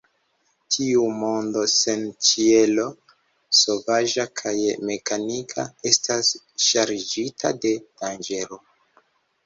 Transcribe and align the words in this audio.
Tiu 0.75 1.03
mondo 1.23 1.65
sen 1.73 2.01
ĉielo, 2.29 2.87
sovaĝa 3.59 4.27
kaj 4.43 4.57
mekanika, 4.93 5.69
estas 5.93 6.35
ŝarĝita 6.71 7.57
de 7.67 7.79
danĝero. 7.89 8.65